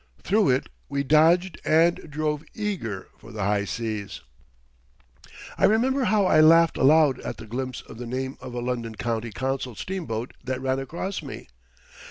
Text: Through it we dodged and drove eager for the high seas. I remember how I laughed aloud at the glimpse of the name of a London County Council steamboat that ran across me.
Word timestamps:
Through 0.23 0.49
it 0.49 0.69
we 0.89 1.03
dodged 1.03 1.61
and 1.63 2.09
drove 2.09 2.43
eager 2.55 3.09
for 3.19 3.31
the 3.31 3.43
high 3.43 3.65
seas. 3.65 4.21
I 5.59 5.65
remember 5.65 6.05
how 6.05 6.25
I 6.25 6.41
laughed 6.41 6.75
aloud 6.79 7.19
at 7.19 7.37
the 7.37 7.45
glimpse 7.45 7.81
of 7.81 7.99
the 7.99 8.07
name 8.07 8.35
of 8.41 8.55
a 8.55 8.61
London 8.61 8.95
County 8.95 9.31
Council 9.31 9.75
steamboat 9.75 10.33
that 10.43 10.59
ran 10.59 10.79
across 10.79 11.21
me. 11.21 11.49